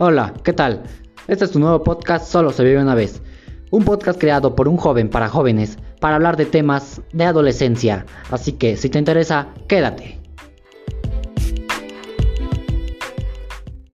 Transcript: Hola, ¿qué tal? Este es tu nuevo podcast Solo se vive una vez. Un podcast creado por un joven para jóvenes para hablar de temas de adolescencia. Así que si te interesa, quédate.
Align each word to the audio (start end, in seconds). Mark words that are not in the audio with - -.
Hola, 0.00 0.32
¿qué 0.44 0.52
tal? 0.52 0.84
Este 1.26 1.44
es 1.44 1.50
tu 1.50 1.58
nuevo 1.58 1.82
podcast 1.82 2.30
Solo 2.30 2.52
se 2.52 2.62
vive 2.62 2.80
una 2.80 2.94
vez. 2.94 3.20
Un 3.72 3.84
podcast 3.84 4.20
creado 4.20 4.54
por 4.54 4.68
un 4.68 4.76
joven 4.76 5.10
para 5.10 5.28
jóvenes 5.28 5.76
para 6.00 6.14
hablar 6.14 6.36
de 6.36 6.46
temas 6.46 7.02
de 7.12 7.24
adolescencia. 7.24 8.06
Así 8.30 8.52
que 8.52 8.76
si 8.76 8.90
te 8.90 9.00
interesa, 9.00 9.48
quédate. 9.66 10.17